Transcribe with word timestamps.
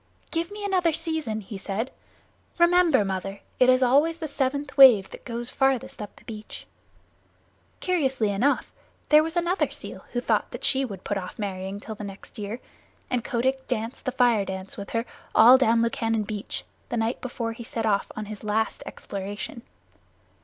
"Give 0.31 0.49
me 0.49 0.65
another 0.65 0.93
season," 0.93 1.41
he 1.41 1.59
said. 1.59 1.91
"Remember, 2.57 3.05
Mother, 3.05 3.41
it 3.59 3.69
is 3.69 3.83
always 3.83 4.17
the 4.17 4.27
seventh 4.27 4.75
wave 4.75 5.11
that 5.11 5.25
goes 5.25 5.51
farthest 5.51 6.01
up 6.01 6.15
the 6.15 6.23
beach." 6.23 6.65
Curiously 7.81 8.31
enough, 8.31 8.71
there 9.09 9.21
was 9.21 9.37
another 9.37 9.69
seal 9.69 10.05
who 10.13 10.19
thought 10.19 10.49
that 10.49 10.63
she 10.63 10.83
would 10.83 11.03
put 11.03 11.17
off 11.19 11.37
marrying 11.37 11.79
till 11.79 11.93
the 11.93 12.03
next 12.03 12.39
year, 12.39 12.59
and 13.11 13.23
Kotick 13.23 13.67
danced 13.67 14.05
the 14.05 14.11
Fire 14.11 14.43
dance 14.43 14.75
with 14.75 14.89
her 14.89 15.05
all 15.35 15.55
down 15.59 15.83
Lukannon 15.83 16.23
Beach 16.23 16.63
the 16.89 16.97
night 16.97 17.21
before 17.21 17.53
he 17.53 17.63
set 17.63 17.85
off 17.85 18.11
on 18.15 18.25
his 18.25 18.43
last 18.43 18.81
exploration. 18.87 19.61